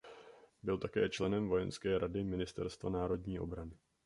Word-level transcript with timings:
Byl 0.63 0.77
také 0.77 1.09
členem 1.09 1.47
vojenské 1.47 1.97
rady 1.97 2.23
Ministerstva 2.23 2.89
národní 2.89 3.39
obrany. 3.39 3.77